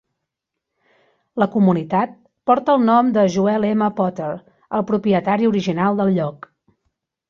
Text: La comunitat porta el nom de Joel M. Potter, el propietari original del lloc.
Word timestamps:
La 1.43 1.47
comunitat 1.57 2.17
porta 2.51 2.77
el 2.79 2.83
nom 2.89 3.13
de 3.19 3.29
Joel 3.37 3.71
M. 3.71 3.93
Potter, 4.03 4.33
el 4.81 4.89
propietari 4.93 5.55
original 5.55 6.05
del 6.05 6.17
lloc. 6.21 6.55